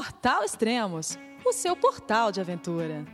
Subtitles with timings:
[0.00, 3.04] Portal Extremos, o seu portal de aventura.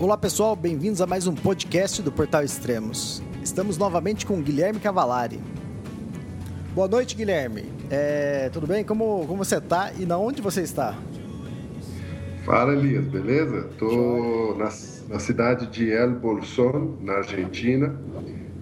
[0.00, 3.22] Olá pessoal, bem-vindos a mais um podcast do Portal Extremos.
[3.42, 5.38] Estamos novamente com Guilherme Cavalari.
[6.74, 7.70] Boa noite, Guilherme.
[7.90, 8.82] É, tudo bem?
[8.82, 10.96] Como, como você está e na onde você está?
[12.48, 13.68] Fala, Elias, beleza?
[13.70, 14.70] Estou na,
[15.10, 17.94] na, cidade de El Bolson, na Argentina.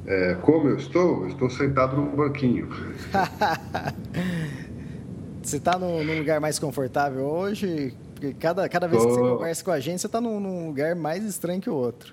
[0.05, 1.23] É, como eu estou?
[1.23, 2.67] Eu estou sentado num banquinho.
[5.41, 7.95] você está num, num lugar mais confortável hoje?
[8.13, 9.09] Porque cada, cada vez Tô...
[9.09, 11.75] que você conversa com a gente, você está num, num, lugar mais estranho que o
[11.75, 12.13] outro.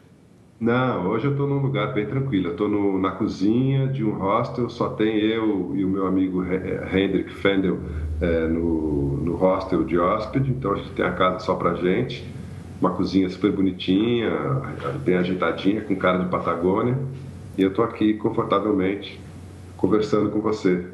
[0.63, 2.48] Não, hoje eu estou num lugar bem tranquilo.
[2.48, 7.34] Eu estou na cozinha de um hostel, só tem eu e o meu amigo Hendrik
[7.34, 7.81] Fendel
[8.22, 12.26] é, no, no hostel de hóspede, então a gente tem a casa só pra gente.
[12.80, 14.31] Uma cozinha super bonitinha,
[15.03, 16.97] bem ajeitadinha, com cara de Patagônia.
[17.58, 19.19] E eu estou aqui confortavelmente
[19.75, 20.88] conversando com você,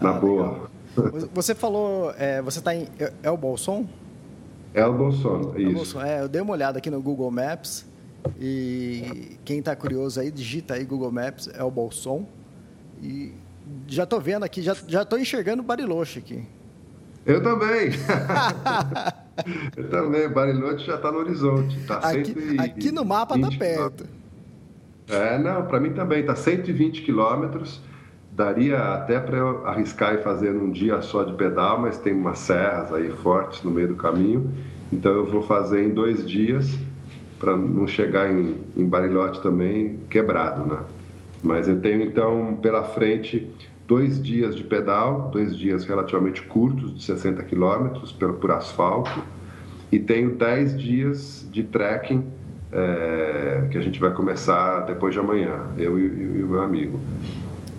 [0.00, 0.70] na ah, boa.
[0.96, 1.28] Legal.
[1.34, 2.88] Você falou, é, você está em
[3.22, 3.86] El Bolson?
[4.72, 6.00] El Bolson, isso.
[6.00, 7.92] É, eu dei uma olhada aqui no Google Maps
[8.40, 12.26] e quem está curioso aí, digita aí Google Maps, El Bolson.
[13.02, 13.32] E
[13.86, 16.44] já estou vendo aqui, já estou enxergando Bariloche aqui.
[17.26, 17.90] Eu também.
[19.76, 20.28] eu também.
[20.28, 21.78] Bariloche já está no horizonte.
[21.86, 24.04] Tá aqui, aqui no mapa está perto.
[25.08, 26.20] É, não, para mim também.
[26.20, 27.80] Está 120 quilômetros.
[28.30, 32.40] Daria até para eu arriscar e fazer num dia só de pedal, mas tem umas
[32.40, 34.52] serras aí fortes no meio do caminho.
[34.92, 36.76] Então eu vou fazer em dois dias
[37.44, 40.78] para não chegar em, em Bariloche também quebrado, né?
[41.42, 43.50] Mas eu tenho então pela frente
[43.86, 49.22] dois dias de pedal, dois dias relativamente curtos, de 60 quilômetros por, por asfalto,
[49.92, 52.24] e tenho 10 dias de trekking
[52.72, 56.98] é, que a gente vai começar depois de amanhã, eu e, e o meu amigo.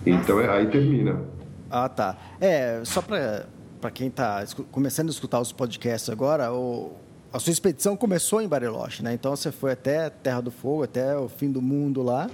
[0.06, 1.20] Então é, aí termina.
[1.68, 2.16] Ah, tá.
[2.40, 6.94] É, só para quem está começando a escutar os podcasts agora, o,
[7.32, 9.14] a sua expedição começou em Bariloche, né?
[9.14, 12.30] Então você foi até Terra do Fogo, até o fim do mundo lá,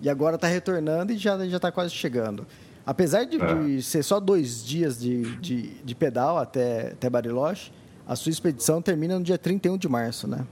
[0.00, 2.46] e agora está retornando e já está quase chegando.
[2.86, 3.54] Apesar de, é.
[3.54, 7.72] de, ser só dois dias de, de, de pedal até, até Bariloche,
[8.06, 10.46] a sua expedição termina no dia 31 de março, né?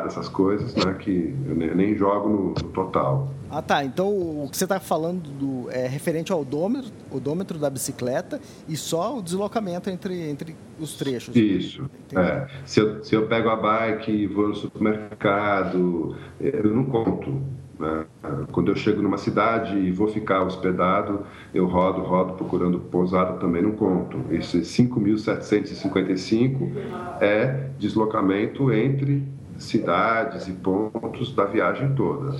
[0.05, 3.27] essas coisas, né, que eu nem, nem jogo no, no, total.
[3.49, 3.83] Ah, tá.
[3.83, 8.77] Então o que você está falando do, é referente ao odômetro, odômetro da bicicleta e
[8.77, 11.35] só o deslocamento entre, entre os trechos.
[11.35, 11.89] Isso.
[12.15, 12.47] É.
[12.65, 17.41] Se, eu, se eu pego a bike e vou no supermercado, eu não conto.
[17.79, 18.05] Né?
[18.51, 23.61] Quando eu chego numa cidade e vou ficar hospedado, eu rodo, rodo procurando pousada, também
[23.61, 24.19] não conto.
[24.29, 26.73] Esse 5.755
[27.21, 29.23] é deslocamento entre
[29.57, 32.37] cidades e pontos da viagem toda.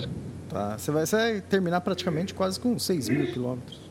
[0.49, 0.77] Tá.
[0.77, 3.87] Você vai, você vai terminar praticamente quase com 6 mil quilômetros.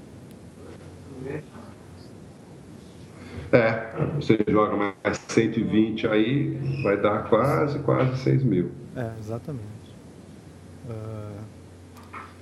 [3.50, 6.50] É, você joga mais 120 aí,
[6.82, 8.70] vai dar quase, quase 6 mil.
[8.94, 9.77] É, exatamente.
[10.88, 11.58] Uh...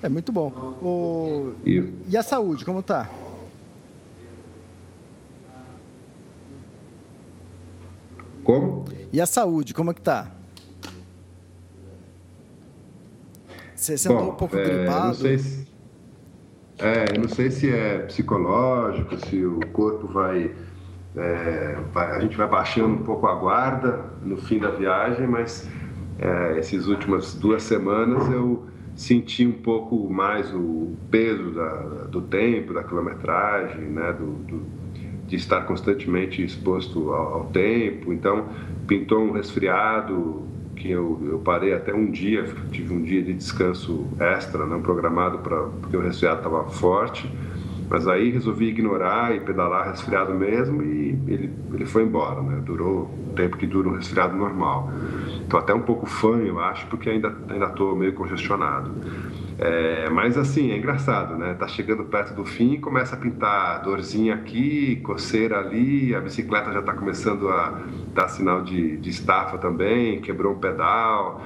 [0.02, 0.50] É muito bom.
[0.82, 1.54] O...
[1.64, 2.16] E...
[2.16, 3.10] a saúde, como está?
[8.44, 8.84] Como?
[9.12, 10.30] E a saúde, como é que tá?
[13.74, 15.06] Você, você andou um pouco é, gripado?
[15.08, 15.68] Não sei se,
[16.78, 20.54] é, não sei se é psicológico, se o corpo vai,
[21.16, 25.68] é, vai, A gente vai baixando um pouco a guarda no fim da viagem, mas
[26.18, 31.76] é, essas últimas duas semanas eu senti um pouco mais o peso da,
[32.10, 34.62] do tempo, da quilometragem, né, do, do,
[35.26, 38.12] de estar constantemente exposto ao, ao, tempo.
[38.12, 38.48] Então,
[38.86, 40.42] pintou um resfriado
[40.74, 45.38] que eu, eu parei até um dia, tive um dia de descanso extra, não programado,
[45.38, 47.30] pra, porque o resfriado estava forte.
[47.88, 52.60] Mas aí resolvi ignorar e pedalar resfriado mesmo e ele, ele foi embora, né?
[52.64, 54.90] Durou o tempo que dura um resfriado normal.
[55.42, 58.90] Estou até um pouco fã, eu acho, porque ainda estou meio congestionado.
[59.58, 61.54] É, mas assim, é engraçado, né?
[61.54, 66.72] Tá chegando perto do fim e começa a pintar dorzinha aqui, coceira ali, a bicicleta
[66.72, 71.42] já está começando a dar sinal de, de estafa também, quebrou um pedal,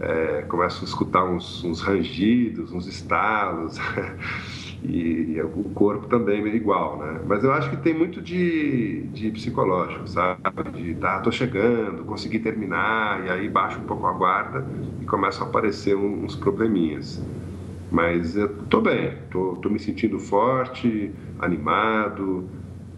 [0.00, 3.78] é, começo a escutar uns, uns rangidos, uns estalos.
[4.84, 7.22] E, e, o corpo também é igual, né?
[7.26, 10.40] Mas eu acho que tem muito de, de psicológico, sabe?
[10.74, 14.68] De tá, tô chegando, consegui terminar, e aí baixo um pouco a guarda
[15.00, 17.26] e começam a aparecer uns probleminhas.
[17.90, 22.50] Mas eu tô bem, tô, tô me sentindo forte, animado,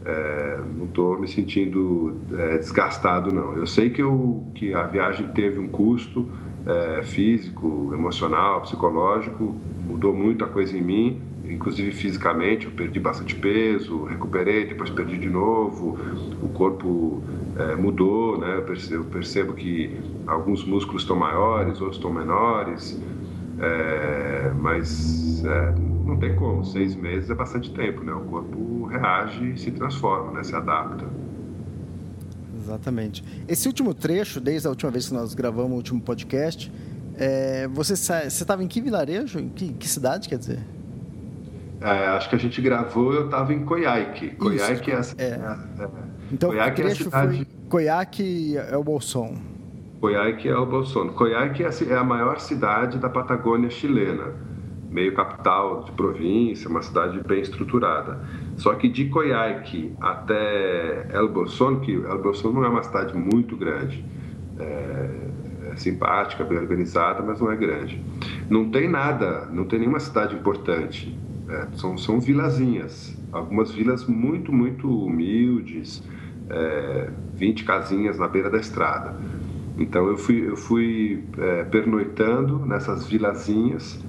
[0.04, 3.56] é, não estou me sentindo é, desgastado não.
[3.56, 6.32] Eu sei que, eu, que a viagem teve um custo
[6.64, 14.04] é, físico, emocional, psicológico, mudou muita coisa em mim, inclusive fisicamente, eu perdi bastante peso,
[14.04, 15.98] recuperei, depois perdi de novo,
[16.42, 17.22] o corpo
[17.56, 18.56] é, mudou, né?
[18.56, 23.00] Eu percebo, percebo, que alguns músculos estão maiores, outros estão menores,
[23.58, 28.12] é, mas é, não tem como, seis meses é bastante tempo, né?
[28.12, 30.42] O corpo reage e se transforma, né?
[30.44, 31.06] Se adapta.
[32.58, 33.24] Exatamente.
[33.46, 36.72] Esse último trecho, desde a última vez que nós gravamos o último podcast,
[37.72, 37.94] você
[38.26, 39.38] estava em que vilarejo?
[39.38, 40.58] Em que, que cidade, quer dizer?
[41.80, 44.30] É, acho que a gente gravou, eu estava em Coiaque.
[44.30, 45.88] Coiaque é, é, é, é,
[46.32, 47.36] Então, Coiaque o é a cidade...
[47.36, 49.36] foi Coiaque é o Bolson.
[50.00, 51.08] Coiaque é o Bolson.
[51.08, 54.32] Coiaque é, é a maior cidade da Patagônia chilena.
[54.88, 58.20] Meio capital de província, uma cidade bem estruturada.
[58.56, 63.56] Só que de Coiaque até El Bolson, que El Bolson não é uma cidade muito
[63.56, 64.02] grande,
[64.58, 65.10] é,
[65.72, 68.02] é simpática, bem organizada, mas não é grande.
[68.48, 74.52] Não tem nada, não tem nenhuma cidade importante é, são, são vilazinhas, algumas vilas muito,
[74.52, 76.02] muito humildes,
[76.48, 79.16] é, 20 casinhas na beira da estrada.
[79.78, 84.02] Então eu fui, eu fui é, pernoitando nessas vilazinhas,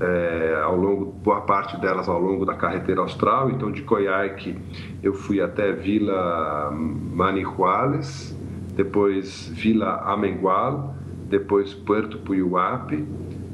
[0.00, 3.50] é, ao longo, boa parte delas ao longo da carretera austral.
[3.50, 4.58] Então de Coyhaique
[5.02, 8.36] eu fui até Vila Manihuales,
[8.74, 10.96] depois Vila Amengual,
[11.28, 13.06] depois Puerto Puyuape,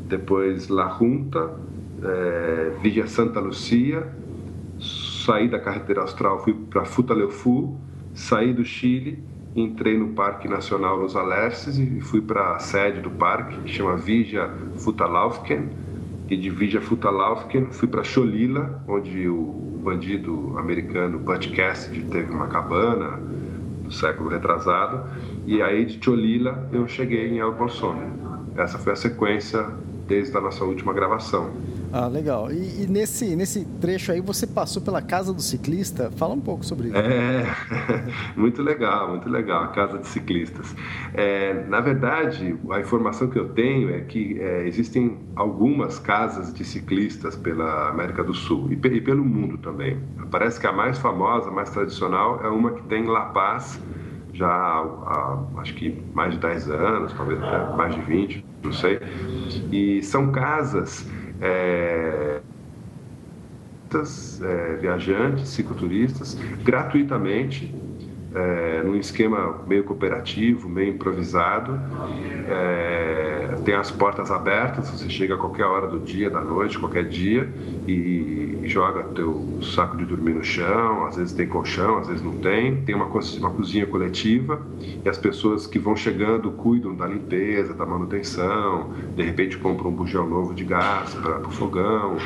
[0.08, 1.50] depois La Junta,
[2.02, 4.06] é, Via Santa Lucia,
[4.78, 7.78] saí da carretera austral, fui para Futaleufu,
[8.14, 9.22] saí do Chile,
[9.54, 13.96] entrei no Parque Nacional Los Alerces e fui para a sede do parque, que chama
[13.96, 15.68] Vigia Futalaufken,
[16.28, 22.46] e de Vigia Futalaufken fui para Cholila, onde o bandido americano Butch Cassidy teve uma
[22.46, 23.18] cabana
[23.82, 25.02] no século retrasado,
[25.46, 28.12] e aí de Cholila eu cheguei em El Bolsone.
[28.56, 29.66] Essa foi a sequência
[30.10, 31.52] desde a nossa última gravação.
[31.92, 32.50] Ah, legal.
[32.50, 36.10] E, e, nesse, nesse trecho aí você passou pela casa do ciclista.
[36.16, 36.96] Fala um pouco sobre isso.
[36.96, 37.46] É,
[38.36, 40.74] muito legal, muito legal, a casa de ciclistas.
[41.14, 46.64] É, na verdade, a informação que eu tenho é que é, existem algumas casas de
[46.64, 49.96] ciclistas pela América do Sul e, e, pelo mundo também.
[50.28, 53.80] Parece que a mais famosa, a mais tradicional, é uma que tem em La Paz
[54.32, 59.00] já há, acho que mais de 10 anos, talvez até mais de 20, não sei.
[59.72, 61.06] E são casas
[61.40, 62.40] é,
[64.42, 67.74] é, viajantes, cicloturistas, gratuitamente,
[68.32, 71.80] é, num esquema meio cooperativo, meio improvisado.
[72.48, 77.04] É, tem as portas abertas, você chega a qualquer hora do dia, da noite, qualquer
[77.04, 77.48] dia,
[77.90, 82.32] e, joga teu saco de dormir no chão, às vezes tem colchão, às vezes não
[82.38, 82.82] tem.
[82.82, 84.64] Tem uma, uma cozinha coletiva,
[85.04, 89.94] e as pessoas que vão chegando cuidam da limpeza, da manutenção, de repente compram um
[89.94, 92.16] bujão novo de gás para o fogão.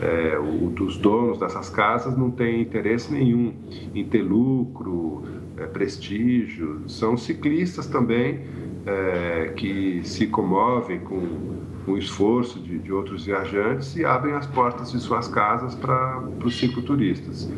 [0.00, 3.54] É, o, os donos dessas casas não têm interesse nenhum
[3.94, 5.24] em ter lucro,
[5.56, 8.40] é, prestígio, são ciclistas também
[8.86, 14.92] é, que se comovem com, o esforço de, de, outros viajantes e abrem as portas
[14.92, 17.50] de suas casas para os cicloturistas.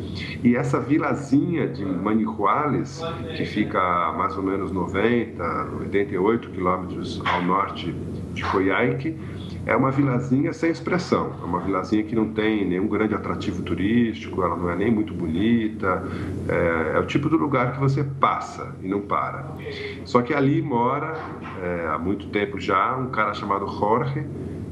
[0.43, 3.01] E essa vilazinha de Manihuales,
[3.35, 5.43] que fica a mais ou menos 90,
[5.81, 7.93] 88 quilômetros ao norte
[8.33, 9.15] de Coyhaique,
[9.65, 14.43] é uma vilazinha sem expressão, é uma vilazinha que não tem nenhum grande atrativo turístico,
[14.43, 16.03] ela não é nem muito bonita,
[16.47, 19.55] é, é o tipo do lugar que você passa e não para.
[20.03, 21.13] Só que ali mora,
[21.61, 24.25] é, há muito tempo já, um cara chamado Jorge,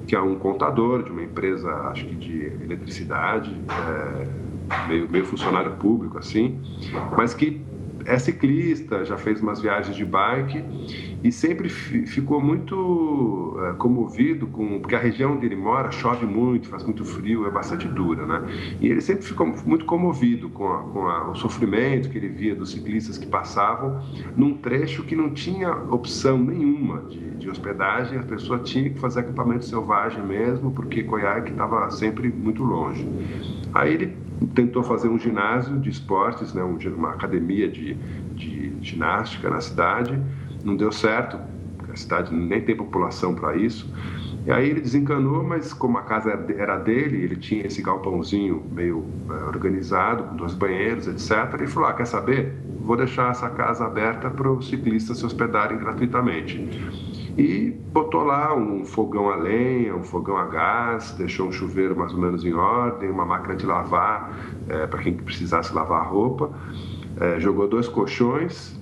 [0.07, 4.27] que é um contador de uma empresa, acho que de eletricidade, é,
[4.87, 6.59] meio, meio funcionário público assim,
[7.15, 7.65] mas que
[8.05, 10.63] é ciclista, já fez umas viagens de bike
[11.23, 16.67] e sempre ficou muito é, comovido com porque a região onde ele mora chove muito,
[16.67, 18.41] faz muito frio, é bastante dura, né?
[18.79, 22.55] E ele sempre ficou muito comovido com, a, com a, o sofrimento que ele via
[22.55, 24.01] dos ciclistas que passavam
[24.35, 29.21] num trecho que não tinha opção nenhuma de, de hospedagem, a pessoa tinha que fazer
[29.21, 33.07] acampamento selvagem mesmo, porque Coiaque estava sempre muito longe.
[33.73, 37.93] Aí ele tentou fazer um ginásio de esportes, né, uma academia de,
[38.35, 40.19] de ginástica na cidade,
[40.63, 41.39] não deu certo,
[41.91, 43.91] a cidade nem tem população para isso.
[44.45, 49.05] E aí ele desencanou, mas como a casa era dele, ele tinha esse galpãozinho meio
[49.29, 51.53] é, organizado, com dois banheiros, etc.
[51.53, 52.55] Ele falou: ah, quer saber?
[52.79, 56.59] Vou deixar essa casa aberta para os ciclistas se hospedarem gratuitamente
[57.37, 62.13] e botou lá um fogão a lenha, um fogão a gás, deixou um chuveiro mais
[62.13, 64.35] ou menos em ordem, uma máquina de lavar
[64.67, 66.51] é, para quem precisasse lavar a roupa,
[67.19, 68.80] é, jogou dois colchões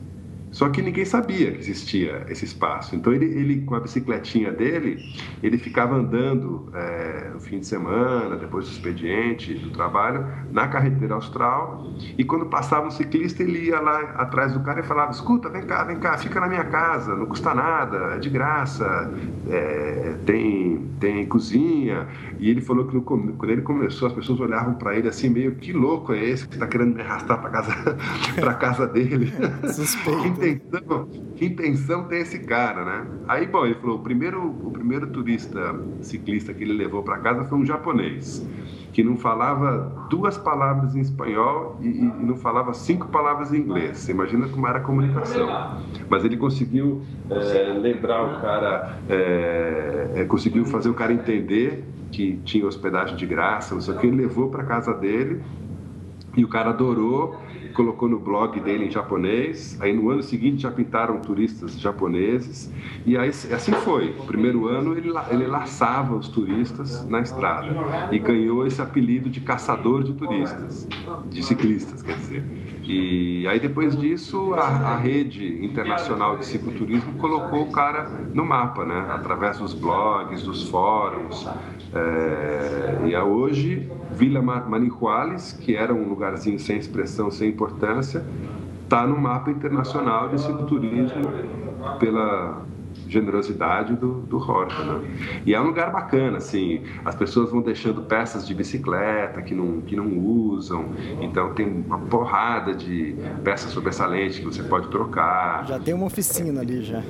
[0.51, 2.96] só que ninguém sabia que existia esse espaço.
[2.96, 4.98] Então ele, ele com a bicicletinha dele,
[5.44, 11.13] ele ficava andando é, no fim de semana, depois do expediente, do trabalho, na carretera
[11.13, 11.94] austral.
[12.18, 15.65] E quando passava um ciclista, ele ia lá atrás do cara e falava: "Escuta, vem
[15.65, 19.13] cá, vem cá, fica na minha casa, não custa nada, é de graça,
[19.48, 22.08] é, tem tem cozinha".
[22.39, 25.56] E ele falou que no, quando ele começou, as pessoas olhavam para ele assim meio
[25.56, 27.72] que louco é esse que está querendo me arrastar para casa
[28.39, 29.32] para casa dele.
[29.72, 33.08] Suspeito intenção, que intenção tem esse cara, né?
[33.27, 37.46] Aí, bom, ele falou, o primeiro, o primeiro turista ciclista que ele levou para casa
[37.46, 38.46] foi um japonês,
[38.91, 43.98] que não falava duas palavras em espanhol e, e, não falava cinco palavras em inglês.
[44.00, 45.48] Você imagina como era a comunicação.
[46.10, 52.65] Mas ele conseguiu é, lembrar o cara, é, conseguiu fazer o cara entender que tinha
[52.65, 55.41] hospedagem de graça, não sei o que, ele levou para casa dele
[56.36, 57.36] e o cara adorou
[57.79, 59.77] colocou no blog dele em japonês.
[59.79, 62.69] Aí no ano seguinte já pintaram turistas japoneses.
[63.05, 64.13] E aí assim foi.
[64.27, 67.74] Primeiro ano ele, ele laçava os turistas na estrada
[68.12, 70.89] e ganhou esse apelido de caçador de turistas,
[71.29, 72.43] de ciclistas, quer dizer.
[72.91, 78.84] E aí depois disso a, a rede internacional de cicloturismo colocou o cara no mapa,
[78.84, 79.05] né?
[79.12, 81.48] Através dos blogs, dos fóruns.
[81.93, 88.25] É, e hoje Vila Manihuales, que era um lugarzinho sem expressão, sem importância,
[88.84, 91.31] está no mapa internacional de cicloturismo
[92.00, 92.65] pela
[93.09, 95.01] generosidade do, do Horta, né?
[95.45, 99.81] E é um lugar bacana, assim, as pessoas vão deixando peças de bicicleta que não,
[99.81, 105.65] que não usam, então tem uma porrada de peças sobressalentes que você pode trocar.
[105.67, 107.03] Já tem uma oficina ali, já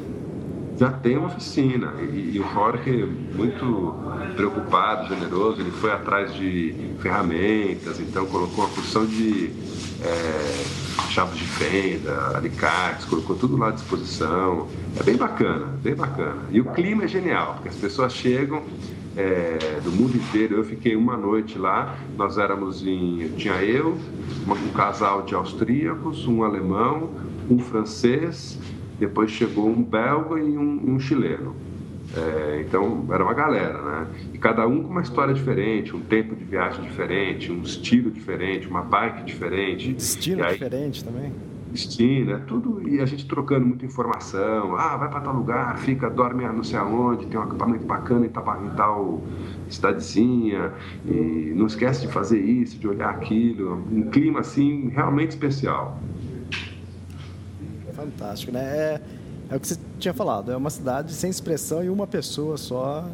[0.80, 1.94] já tem uma oficina.
[2.00, 3.96] E, e o Jorge, muito
[4.36, 9.52] preocupado, generoso, ele foi atrás de ferramentas, então colocou uma porção de
[10.04, 14.68] é, chaves de fenda, alicates, colocou tudo lá à disposição.
[15.00, 16.42] É bem bacana, bem bacana.
[16.52, 18.64] E o clima é genial, porque as pessoas chegam
[19.18, 20.58] é, do mundo inteiro.
[20.58, 23.30] Eu fiquei uma noite lá, nós éramos em.
[23.38, 23.98] Tinha eu,
[24.48, 27.10] um casal de austríacos, um alemão,
[27.50, 28.58] um francês
[29.00, 31.56] depois chegou um belga e um, um chileno.
[32.16, 34.08] É, então era uma galera, né?
[34.34, 38.68] E cada um com uma história diferente, um tempo de viagem diferente, um estilo diferente,
[38.68, 39.96] uma bike diferente.
[39.96, 41.32] Estilo aí, diferente também.
[41.72, 42.44] Estilo, né?
[42.48, 44.76] Tudo e a gente trocando muita informação.
[44.76, 48.30] Ah, vai para tal lugar, fica, dorme não sei aonde, tem um acampamento bacana em
[48.30, 49.22] tal, em tal
[49.70, 50.74] cidadezinha
[51.06, 53.84] e não esquece de fazer isso, de olhar aquilo.
[53.92, 56.00] Um clima assim realmente especial
[58.00, 58.62] fantástico, né?
[58.62, 59.02] É,
[59.50, 63.06] é o que você tinha falado, é uma cidade sem expressão e uma pessoa só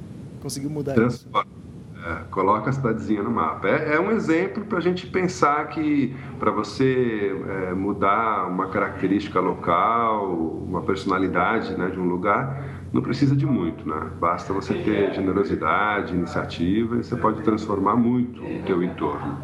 [0.42, 1.46] conseguiu mudar Transforma.
[1.48, 1.66] isso.
[2.06, 3.68] É, coloca a cidadezinha no mapa.
[3.68, 9.40] É, é um exemplo para a gente pensar que para você é, mudar uma característica
[9.40, 12.64] local, uma personalidade né, de um lugar,
[12.94, 14.10] não precisa de muito, né?
[14.20, 19.40] Basta você ter generosidade, iniciativa e você pode transformar muito o teu entorno.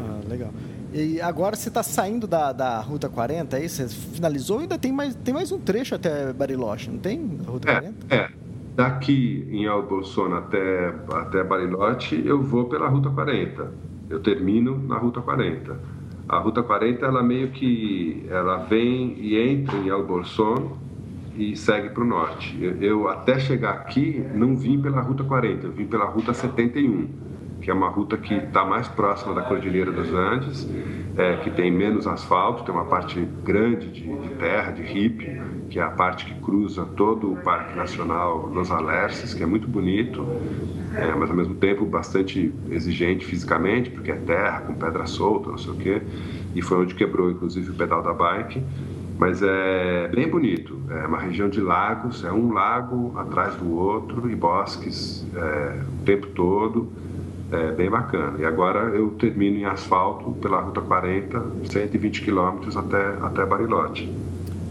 [0.00, 0.50] Ah, legal.
[0.94, 5.14] E agora você está saindo da, da Ruta 40, aí você finalizou ainda tem mais,
[5.14, 7.38] tem mais um trecho até Bariloche, não tem?
[7.46, 8.14] Ruta é, 40?
[8.14, 8.28] É.
[8.76, 13.72] Daqui em Albolsona até, até Bariloche, eu vou pela Ruta 40.
[14.10, 15.78] Eu termino na Ruta 40.
[16.28, 20.76] A Ruta 40, ela meio que ela vem e entra em Albolson
[21.36, 22.56] e segue para o norte.
[22.60, 27.31] Eu, eu, até chegar aqui, não vim pela Ruta 40, eu vim pela Ruta 71
[27.62, 30.68] que é uma ruta que está mais próxima da Cordilheira dos Andes,
[31.16, 35.40] é, que tem menos asfalto, tem uma parte grande de, de, terra, de ripe,
[35.70, 39.68] que é a parte que cruza todo o Parque Nacional Los Alerces, que é muito
[39.68, 40.26] bonito,
[40.94, 45.58] é, mas ao mesmo tempo bastante exigente fisicamente, porque é terra, com pedra solta, não
[45.58, 46.02] sei o quê,
[46.54, 48.62] e foi onde quebrou inclusive o pedal da bike.
[49.18, 50.80] Mas é bem bonito.
[50.90, 56.04] É uma região de lagos, é um lago atrás do outro e bosques é, o
[56.04, 56.90] tempo todo.
[57.52, 58.38] É bem bacana.
[58.38, 64.10] E agora eu termino em asfalto pela Ruta 40, 120 quilômetros até, até Barilote.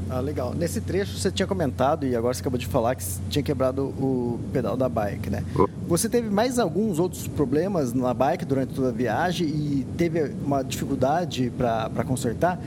[0.09, 0.53] Ah, legal.
[0.53, 4.39] Nesse trecho você tinha comentado, e agora você acabou de falar, que tinha quebrado o
[4.51, 5.43] pedal da bike, né?
[5.87, 10.63] Você teve mais alguns outros problemas na bike durante toda a viagem e teve uma
[10.63, 12.59] dificuldade para consertar?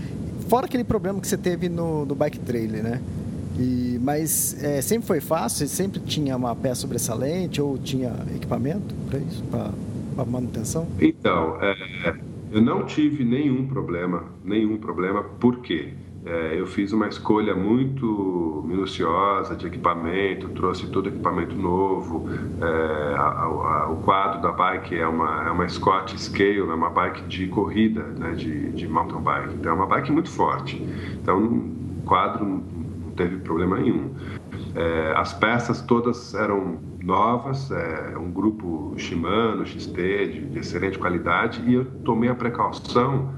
[0.49, 3.01] Fora aquele problema que você teve no, no bike trailer, né?
[3.59, 5.67] E, mas é, sempre foi fácil?
[5.69, 9.43] Sempre tinha uma peça sobressalente ou tinha equipamento para isso,
[10.15, 10.89] para manutenção?
[11.01, 12.15] Então, é,
[12.53, 15.23] eu não tive nenhum problema, nenhum problema.
[15.23, 15.93] Por quê?
[16.27, 22.27] É, eu fiz uma escolha muito minuciosa de equipamento, trouxe todo equipamento novo.
[22.63, 26.89] É, a, a, o quadro da bike é uma, é uma Scott Scale, é uma
[26.89, 29.55] bike de corrida, né, de, de mountain bike.
[29.55, 30.83] Então é uma bike muito forte.
[31.21, 34.11] Então o quadro não teve problema nenhum.
[34.75, 41.63] É, as peças todas eram novas, é, um grupo Shimano, XT, de, de excelente qualidade,
[41.67, 43.35] e eu tomei a precaução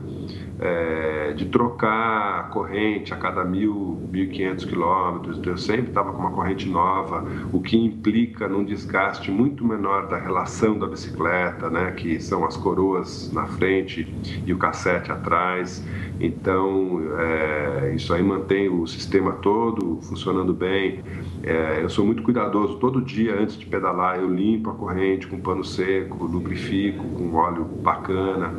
[0.58, 5.38] é, de trocar a corrente a cada mil, mil quinhentos quilômetros.
[5.38, 10.08] Então, eu sempre estava com uma corrente nova, o que implica num desgaste muito menor
[10.08, 14.14] da relação da bicicleta, né, que são as coroas na frente
[14.46, 15.84] e o cassete atrás.
[16.18, 21.02] Então, é, isso aí mantém o sistema todo funcionando bem.
[21.42, 22.78] É, eu sou muito cuidadoso.
[22.78, 27.64] Todo dia, antes de pedalar, eu limpo a corrente com pano seco, lubrifico com óleo
[27.64, 28.54] bacana.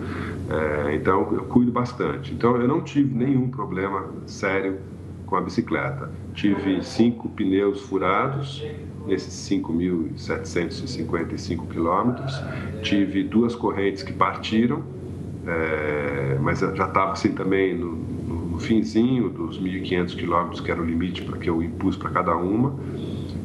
[0.50, 2.34] É, então, eu cuido bastante.
[2.34, 4.82] Então, eu não tive nenhum problema sério
[5.26, 6.14] com a bicicleta.
[6.34, 8.72] Tive cinco pneus furados
[9.06, 12.46] nesses 5.755 quilômetros.
[12.82, 14.96] Tive duas correntes que partiram
[15.44, 20.82] é, mas já estava assim também no, no, no finzinho dos 1.500 quilômetros, que era
[20.82, 22.80] o limite para que eu impus para cada uma.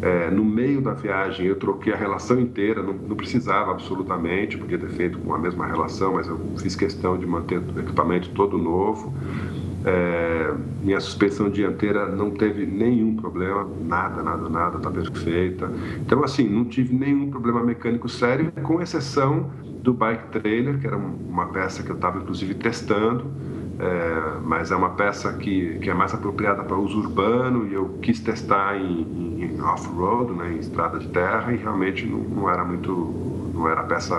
[0.02, 4.76] É, no meio da viagem eu troquei a relação inteira, não, não, precisava absolutamente, podia
[4.76, 8.58] ter feito com a mesma relação, mas eu fiz questão de manter o equipamento todo
[8.58, 9.14] novo.
[9.84, 15.70] É, minha suspensão dianteira não teve nenhum problema, nada, nada, nada, está perfeita.
[16.00, 20.96] Então, assim, não tive nenhum problema mecânico sério, com exceção do bike trailer, que era
[20.96, 23.30] uma peça que eu estava inclusive testando,
[23.78, 27.98] é, mas é uma peça que, que é mais apropriada para uso urbano e eu
[28.00, 32.64] quis testar em, em off-road, né, em estrada de terra, e realmente não, não era
[32.64, 34.14] muito, não era a peça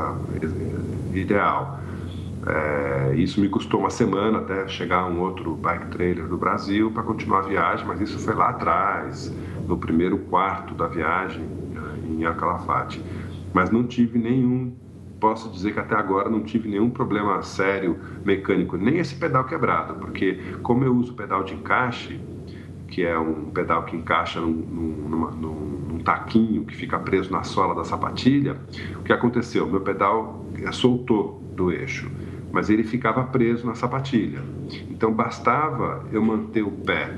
[1.12, 1.80] ideal.
[2.46, 7.04] É, isso me custou uma semana até chegar um outro bike trailer do Brasil para
[7.04, 9.36] continuar a viagem, mas isso foi lá atrás,
[9.68, 11.46] no primeiro quarto da viagem
[12.04, 13.02] em Alcalafate.
[13.54, 14.83] Mas não tive nenhum
[15.24, 19.94] posso dizer que até agora não tive nenhum problema sério mecânico, nem esse pedal quebrado,
[19.94, 22.20] porque como eu uso pedal de encaixe,
[22.90, 25.50] que é um pedal que encaixa num, num, num,
[25.94, 28.58] num taquinho que fica preso na sola da sapatilha,
[29.00, 29.66] o que aconteceu?
[29.66, 32.12] Meu pedal soltou do eixo,
[32.52, 34.42] mas ele ficava preso na sapatilha.
[34.90, 37.18] Então bastava eu manter o pé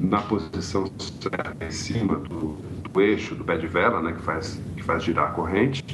[0.00, 2.56] na posição certa em cima do,
[2.90, 5.84] do eixo do pé de vela, né, que faz que faz girar a corrente,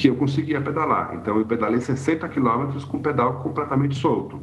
[0.00, 1.14] que eu conseguia pedalar.
[1.14, 4.40] Então eu pedalei 60 quilômetros com o pedal completamente solto.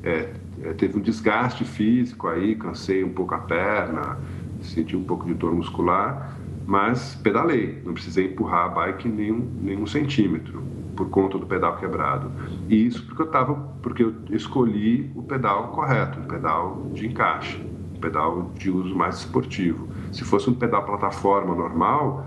[0.00, 4.16] É, é, teve um desgaste físico aí, cansei um pouco a perna,
[4.62, 6.36] senti um pouco de dor muscular,
[6.68, 10.62] mas pedalei, não precisei empurrar a bike nenhum, nenhum centímetro
[10.94, 12.30] por conta do pedal quebrado.
[12.68, 17.60] E isso porque eu tava, porque eu escolhi o pedal correto, um pedal de encaixe,
[17.96, 19.88] um pedal de uso mais esportivo.
[20.12, 22.24] Se fosse um pedal plataforma normal,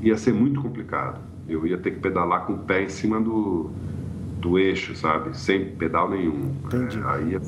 [0.00, 3.70] ia ser muito complicado eu ia ter que pedalar com o pé em cima do,
[4.40, 5.36] do eixo, sabe?
[5.36, 6.54] Sem pedal nenhum.
[6.64, 6.98] Entendi.
[6.98, 7.38] É, aí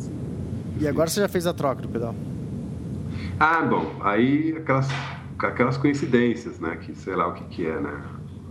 [0.81, 2.15] E agora você já fez a troca do pedal?
[3.39, 4.89] Ah, bom, aí aquelas,
[5.39, 6.77] aquelas coincidências, né?
[6.77, 8.03] Que sei lá o que, que é, né?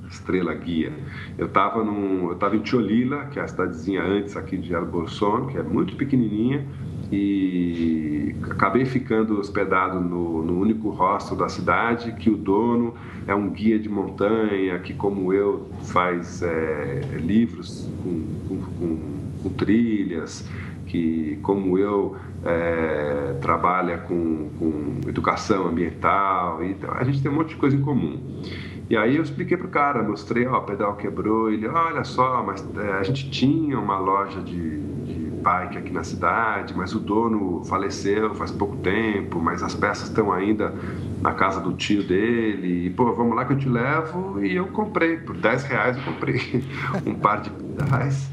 [0.09, 0.91] Estrela Guia.
[1.37, 5.47] Eu estava eu tava em Cholila, que é a cidadezinha antes aqui de El Bolson,
[5.47, 6.65] que é muito pequenininha,
[7.11, 12.93] e acabei ficando hospedado no, no, único hostel da cidade, que o dono
[13.27, 18.97] é um guia de montanha, que como eu faz é, livros com, com, com,
[19.43, 20.47] com, trilhas,
[20.85, 24.49] que como eu é, trabalha com,
[25.07, 28.19] educação ambiental, então a gente tem um monte de coisa em comum.
[28.87, 32.67] E aí eu expliquei pro cara, mostrei, ó, o pedal quebrou, ele, olha só, mas
[32.75, 34.98] é, a gente tinha uma loja de
[35.39, 40.31] bike aqui na cidade, mas o dono faleceu faz pouco tempo, mas as peças estão
[40.31, 40.73] ainda
[41.21, 44.67] na casa do tio dele, e pô, vamos lá que eu te levo, e eu
[44.67, 46.39] comprei, por 10 reais eu comprei
[47.05, 48.29] um par de pedais,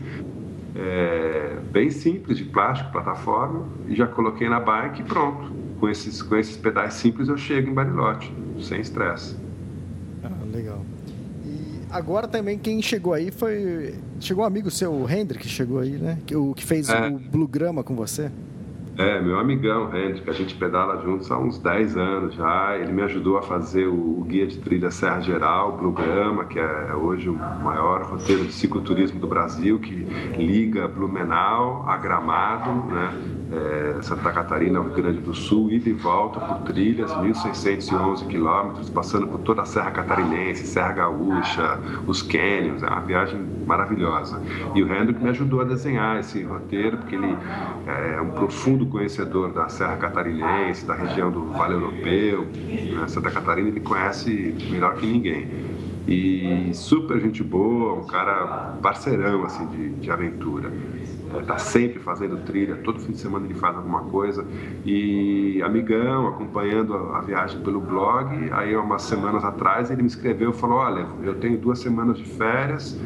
[0.75, 5.55] é, bem simples, de plástico, plataforma, e já coloquei na bike e pronto.
[5.81, 9.37] Com esses, com esses pedais simples eu chego em Barilote, sem estresse.
[10.23, 10.81] Ah, legal.
[11.91, 13.95] Agora também quem chegou aí foi.
[14.21, 16.19] Chegou um amigo seu, o Hendrik, que chegou aí, né?
[16.27, 17.09] Que, o que fez é.
[17.09, 18.31] o Blue Grama com você.
[18.99, 22.79] É, meu amigão Hendrik, a gente pedala juntos há uns 10 anos já.
[22.79, 26.95] Ele me ajudou a fazer o guia de trilha Serra Geral, Blue Grama, que é
[26.95, 29.95] hoje o maior roteiro de cicloturismo do Brasil, que
[30.39, 33.36] liga Blumenau a Gramado, né?
[33.53, 39.27] É, Santa Catarina, Rio Grande do Sul, ida e volta por trilhas, 1.611 quilômetros, passando
[39.27, 44.41] por toda a Serra Catarinense, Serra Gaúcha, os cânions, é uma viagem maravilhosa.
[44.75, 47.37] E o Hendrick me ajudou a desenhar esse roteiro, porque ele
[47.87, 53.07] é um profundo conhecedor da Serra Catarinense, da região do Vale Europeu, né?
[53.09, 55.49] Santa Catarina ele conhece melhor que ninguém
[56.07, 60.71] e super gente boa, um cara parceirão assim de, de aventura
[61.41, 64.45] está sempre fazendo trilha, todo fim de semana ele faz alguma coisa.
[64.85, 70.51] E amigão, acompanhando a, a viagem pelo blog, aí umas semanas atrás ele me escreveu
[70.51, 72.99] e falou: Olha, eu tenho duas semanas de férias,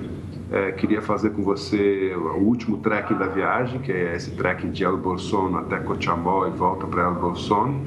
[0.50, 4.84] é, queria fazer com você o último trekking da viagem, que é esse trekking de
[4.84, 7.82] El Bolson até Cochamó e volta para El Bolson.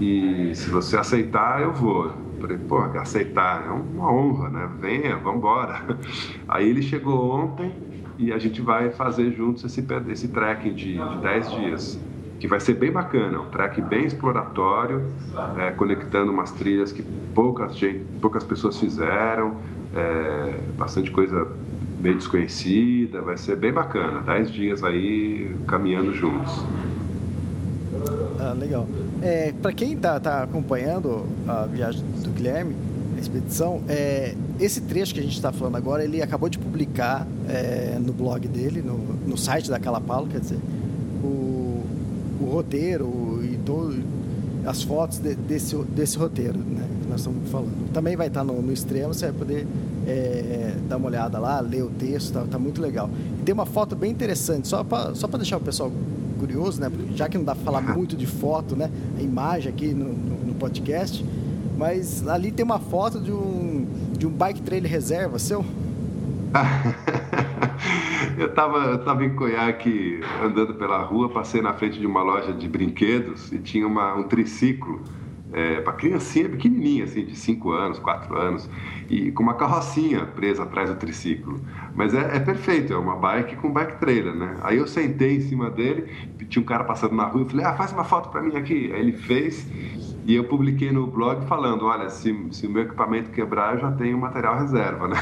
[0.00, 2.23] E se você aceitar, eu vou.
[2.44, 4.68] Falei, pô, aceitar é uma honra, né?
[4.80, 5.82] Venha, vamos embora.
[6.46, 7.72] Aí ele chegou ontem
[8.18, 12.00] e a gente vai fazer juntos esse, esse trekking de, de 10 dias,
[12.38, 15.02] que vai ser bem bacana, um trek bem exploratório,
[15.58, 17.02] é, conectando umas trilhas que
[17.34, 19.56] poucas, gente, poucas pessoas fizeram,
[19.94, 21.48] é, bastante coisa
[22.00, 26.62] meio desconhecida, vai ser bem bacana, 10 dias aí caminhando juntos.
[28.38, 28.86] Ah, legal.
[29.22, 32.76] É, Para quem está tá acompanhando a viagem do Guilherme,
[33.18, 33.80] expedição.
[33.88, 38.12] É, esse trecho que a gente está falando agora, ele acabou de publicar é, no
[38.12, 40.58] blog dele, no, no site da Calapalo, quer dizer,
[41.22, 41.82] o,
[42.42, 43.96] o roteiro e todo,
[44.66, 47.90] as fotos de, desse, desse roteiro né, que nós estamos falando.
[47.94, 49.66] Também vai estar no, no extremo, você vai poder
[50.06, 53.08] é, dar uma olhada lá, ler o texto, tá, tá muito legal.
[53.40, 55.90] E tem uma foto bem interessante, só para só deixar o pessoal
[56.38, 56.92] curioso, né?
[57.14, 58.90] Já que não dá para falar muito de foto, né?
[59.18, 61.24] A imagem aqui no, no, no podcast,
[61.76, 65.64] mas ali tem uma foto de um, de um bike trailer reserva seu.
[68.38, 72.52] eu estava eu tava em Coiaque andando pela rua, passei na frente de uma loja
[72.52, 75.02] de brinquedos e tinha uma, um triciclo
[75.54, 78.68] é, para criancinha pequenininha, assim, de 5 anos, 4 anos,
[79.08, 81.60] e com uma carrocinha presa atrás do triciclo.
[81.94, 84.56] Mas é, é, perfeito, é uma bike com bike trailer, né?
[84.62, 86.10] Aí eu sentei em cima dele,
[86.48, 88.92] tinha um cara passando na rua, eu falei, ah, faz uma foto para mim aqui.
[88.92, 89.64] Aí ele fez,
[90.24, 93.92] e eu publiquei no blog falando, olha, se, se o meu equipamento quebrar, eu já
[93.92, 95.16] tenho material reserva, né?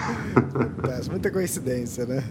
[0.89, 2.23] É, muita coincidência, né?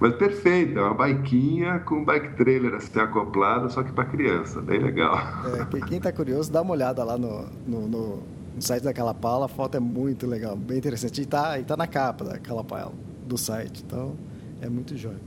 [0.00, 4.80] Mas perfeito, é uma biquinha com bike trailer assim acoplado, só que para criança, bem
[4.80, 5.16] legal.
[5.46, 8.22] É, quem está curioso, dá uma olhada lá no, no, no,
[8.54, 11.20] no site da Calapala, a foto é muito legal, bem interessante.
[11.20, 12.92] E está tá na capa da Calapala,
[13.26, 14.16] do site, então
[14.60, 15.20] é muito jóia.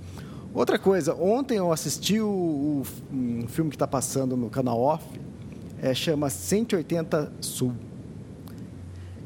[0.53, 5.03] Outra coisa, ontem eu assisti o, o um filme que está passando no canal Off,
[5.81, 7.73] é, chama 180 Sul.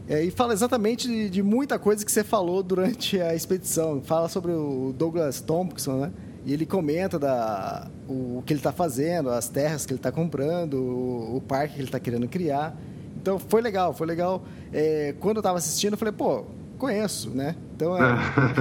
[0.08, 4.02] É, e fala exatamente de, de, muita coisa que você falou durante a expedição.
[4.02, 6.12] Fala sobre o Douglas Thompson, né?
[6.46, 10.12] E ele comenta da, o, o que ele está fazendo, as terras que ele está
[10.12, 12.76] comprando, o, o, parque que ele está querendo criar.
[13.22, 14.44] Então foi legal, foi legal.
[14.74, 16.46] É, quando eu estava assistindo, eu falei, pô,
[16.82, 17.56] conheço, né?
[17.76, 18.15] Então, é,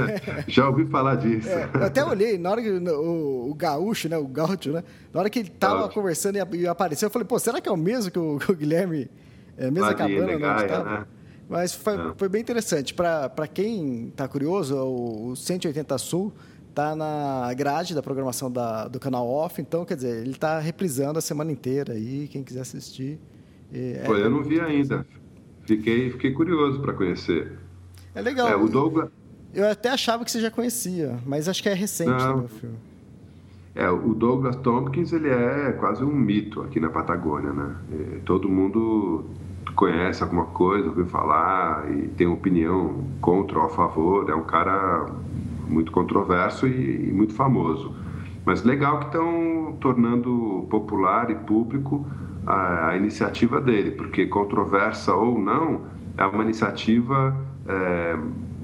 [0.47, 1.49] Já ouvi falar disso.
[1.49, 4.85] É, eu até olhei, na hora que o, o gaúcho, né, o gaúcho, né?
[5.11, 7.73] Na hora que ele tava conversando e, e, apareceu, eu falei, pô, será que é
[7.73, 9.11] o mesmo que o, que o Guilherme,
[9.57, 10.99] é a mesma cabana onde estava?
[11.01, 11.07] Né?
[11.49, 12.13] Mas foi, é.
[12.17, 12.93] foi bem interessante.
[12.93, 16.31] Para quem está curioso, o, o 180 Sul
[16.69, 21.19] está na grade da programação da, do canal Off, então, quer dizer, ele está reprisando
[21.19, 23.19] a semana inteira aí, quem quiser assistir.
[23.73, 25.07] É, Pô, eu não vi ainda.
[25.65, 27.59] Fiquei, fiquei curioso para conhecer.
[28.15, 28.49] É legal.
[28.49, 29.09] É, o Douglas...
[29.53, 32.43] Eu até achava que você já conhecia, mas acho que é recente Não.
[32.43, 32.77] Né, filme.
[33.75, 37.77] É, o Douglas Tompkins, ele é quase um mito aqui na Patagônia, né?
[37.93, 39.25] E todo mundo
[39.77, 44.29] conhece alguma coisa, ouviu falar e tem opinião contra ou a favor.
[44.29, 45.07] É um cara
[45.69, 47.95] muito controverso e, e muito famoso.
[48.45, 52.05] Mas legal que estão tornando popular e público
[52.47, 55.83] a, a iniciativa dele, porque controversa ou não,
[56.17, 57.37] é uma iniciativa
[57.71, 58.19] é,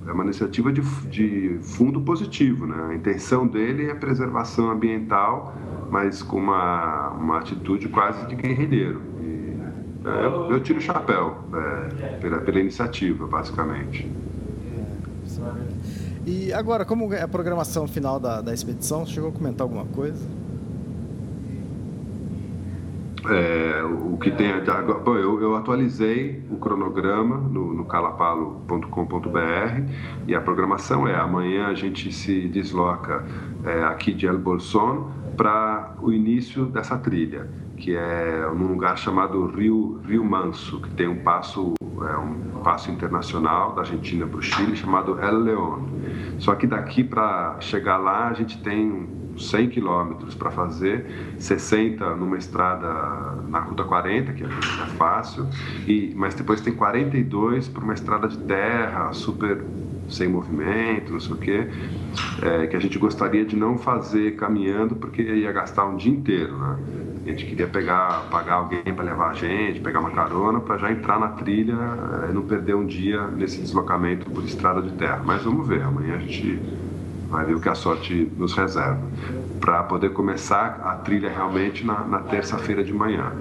[0.09, 2.89] é uma iniciativa de, de fundo positivo, né?
[2.91, 5.55] A intenção dele é preservação ambiental,
[5.91, 9.03] mas com uma, uma atitude quase de guerrilheiro.
[9.21, 9.57] E,
[10.05, 14.11] é, eu, eu, tiro o chapéu é, pela, pela iniciativa, basicamente.
[16.25, 19.07] E agora, como é a programação final da, da expedição?
[19.07, 20.25] Chegou a comentar alguma coisa?
[23.31, 24.53] É, o que tem
[25.05, 29.93] bom, eu, eu, atualizei o cronograma no, no calapalo.com.br
[30.27, 33.25] e a programação é amanhã a gente se desloca
[33.65, 39.47] é, aqui de El Bolson para o início dessa trilha que é num lugar chamado
[39.47, 44.43] Rio Rio Manso que tem um passo é um passo internacional da Argentina para o
[44.43, 45.83] Chile chamado El León.
[46.39, 51.07] Só que daqui para chegar lá a gente tem 100 quilômetros para fazer,
[51.39, 52.89] 60 numa estrada
[53.49, 54.49] na Ruta 40, que é,
[54.97, 55.47] fácil,
[55.87, 59.63] e, mas depois tem 42 para uma estrada de terra, super
[60.09, 61.69] sem movimento, não sei o quê,
[62.43, 66.57] é, que a gente gostaria de não fazer caminhando porque ia gastar um dia inteiro,
[66.57, 66.79] né?
[67.27, 70.93] A gente queria pegar, pagar alguém para levar a gente, pegar uma carona para já
[70.93, 71.75] entrar na trilha
[72.27, 75.21] e é, não perder um dia nesse deslocamento por estrada de terra.
[75.25, 76.61] Mas vamos ver, amanhã a gente
[77.29, 79.13] vai ver o que a sorte nos reserva,
[79.61, 83.37] para poder começar a trilha realmente na, na terça-feira de manhã.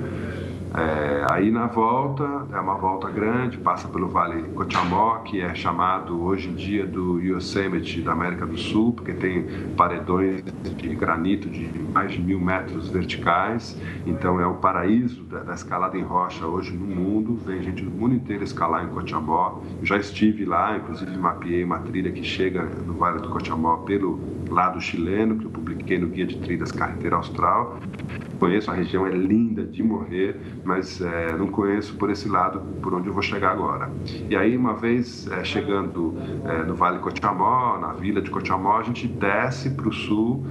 [0.77, 6.21] É, aí na volta, é uma volta grande, passa pelo Vale Cochamó, que é chamado
[6.21, 10.43] hoje em dia do Yosemite da América do Sul, porque tem paredões
[10.75, 15.97] de granito de mais de mil metros verticais, então é o paraíso da, da escalada
[15.97, 20.43] em rocha hoje no mundo, vem gente do mundo inteiro escalar em Cochamó, já estive
[20.43, 25.45] lá, inclusive mapeei uma trilha que chega no Vale do Cochamó pelo lado chileno, que
[25.45, 27.79] eu publiquei no Guia de Trilhas Carreteira Austral,
[28.39, 32.93] conheço a região, é linda de morrer, mas é, não conheço por esse lado, por
[32.93, 33.89] onde eu vou chegar agora.
[34.29, 38.83] E aí, uma vez é, chegando é, no Vale Cochamó, na vila de Cochamó, a
[38.83, 40.45] gente desce para o sul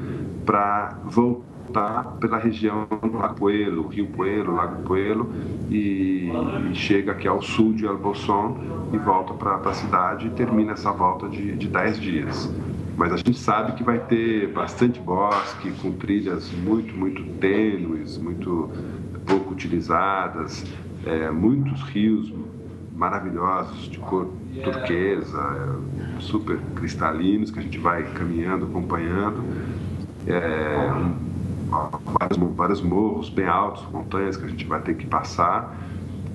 [0.44, 3.48] para voltar pela região do Lago
[3.88, 5.32] Rio Puelo, Lago Puelo,
[5.70, 6.30] e,
[6.70, 8.58] e, chega aqui ao sul de Albolson
[8.92, 12.54] e volta para a cidade e termina essa volta de, de 10 dias
[12.96, 18.70] mas a gente sabe que vai ter bastante bosque, com trilhas muito, muito tênues, muito
[19.26, 20.64] pouco utilizadas,
[21.04, 22.32] é, muitos rios
[22.94, 24.28] maravilhosos de cor
[24.62, 25.80] turquesa,
[26.20, 29.42] super cristalinos, que a gente vai caminhando, acompanhando.
[30.26, 30.90] É,
[32.56, 35.76] vários morros bem altos, montanhas que a gente vai ter que passar.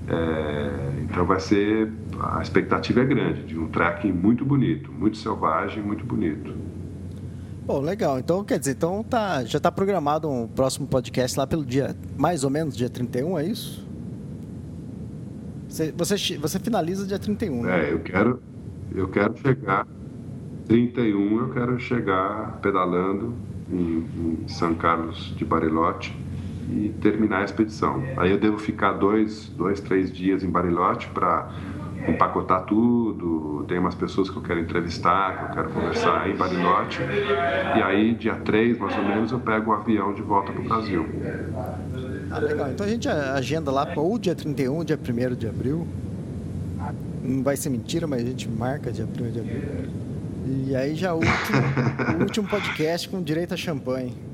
[0.07, 5.81] É, então vai ser a expectativa é grande de um trekking muito bonito, muito selvagem,
[5.81, 6.53] muito bonito.
[7.65, 8.17] Bom, legal.
[8.17, 12.43] Então, quer dizer, então tá, já está programado um próximo podcast lá pelo dia, mais
[12.43, 13.87] ou menos dia 31, é isso?
[15.67, 17.89] Você, você, você finaliza dia 31, né?
[17.89, 18.41] É, eu quero,
[18.95, 19.85] eu quero chegar,
[20.67, 23.35] 31 eu quero chegar pedalando
[23.71, 24.03] em,
[24.43, 26.17] em São Carlos de Barilote
[26.71, 28.03] e terminar a expedição.
[28.17, 31.51] Aí eu devo ficar dois, dois três dias em Barilote para
[32.07, 36.99] empacotar tudo, tem umas pessoas que eu quero entrevistar, que eu quero conversar em Barilote.
[37.77, 40.65] E aí, dia 3, mais ou menos, eu pego o avião de volta para o
[40.65, 41.05] Brasil.
[42.31, 42.69] Ah, legal.
[42.69, 45.87] Então a gente agenda lá para o dia 31, dia 1 de abril.
[47.23, 49.63] Não vai ser mentira, mas a gente marca dia 1 de abril.
[50.45, 54.28] E aí já o último, o último podcast com direito a champanhe.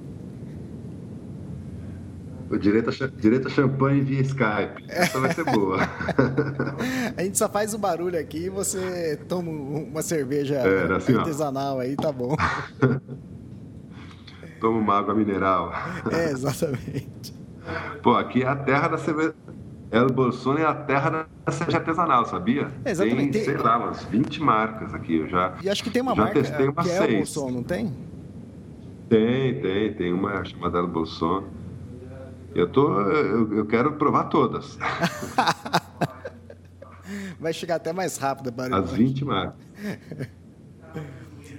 [2.60, 4.86] Direito a, direito a champanhe via Skype.
[4.88, 5.80] Essa vai ser boa.
[7.18, 11.78] a gente só faz o barulho aqui e você toma uma cerveja é, assim, artesanal
[11.78, 11.80] ó.
[11.80, 12.36] aí, tá bom.
[14.62, 15.74] toma uma água mineral.
[16.12, 17.34] É, exatamente.
[18.04, 19.34] Pô, aqui é a terra da cerveja.
[19.92, 22.70] El Bolson é a terra da cerveja artesanal, sabia?
[22.84, 23.32] É, exatamente.
[23.32, 25.18] Tem, sei lá, umas 20 marcas aqui.
[25.18, 27.94] Eu já, e acho que tem uma marca testei que é El Bolson, não tem?
[29.10, 29.94] Tem, tem.
[29.94, 31.44] Tem uma chamada El Bolson.
[32.56, 34.78] Eu, tô, eu, eu quero provar todas.
[37.38, 38.78] Vai chegar até mais rápido, Barulho.
[38.78, 39.60] As 20 marcas.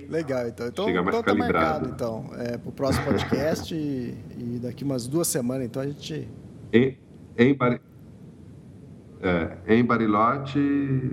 [0.09, 0.69] Legal, então.
[0.69, 4.85] Então, Chega mais então tá marcado, então, é, para o próximo podcast e, e, daqui
[4.85, 6.27] umas duas semanas, então a gente...
[6.73, 6.97] Em,
[7.37, 7.79] em, Bari...
[9.21, 10.59] é, em Barilote,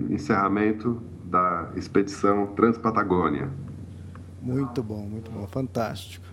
[0.08, 3.50] encerramento da expedição Transpatagônia.
[4.40, 6.23] Muito bom, muito bom, fantástico.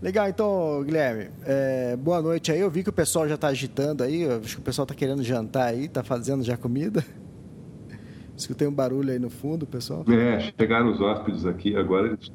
[0.00, 2.60] Legal, então, Guilherme, é, boa noite aí.
[2.60, 5.24] Eu vi que o pessoal já está agitando aí, acho que o pessoal está querendo
[5.24, 7.04] jantar aí, está fazendo já comida.
[8.36, 10.04] Escutei um barulho aí no fundo, pessoal.
[10.08, 12.30] É, chegaram os hóspedes aqui, agora eles,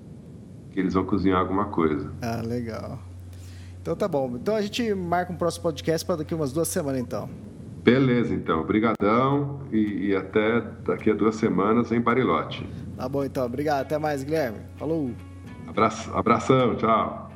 [0.75, 2.11] eles vão cozinhar alguma coisa.
[2.21, 2.99] Ah, legal.
[3.81, 4.33] Então tá bom.
[4.35, 7.29] Então a gente marca um próximo podcast para daqui umas duas semanas, então.
[7.81, 8.61] Beleza, então.
[8.61, 12.67] Obrigadão e, e, até daqui a duas semanas em Barilote.
[12.97, 13.45] Tá bom, então.
[13.45, 13.81] Obrigado.
[13.81, 14.59] Até mais, Guilherme.
[14.77, 15.11] Falou.
[15.67, 16.75] Abraço, abração.
[16.75, 17.32] Tchau.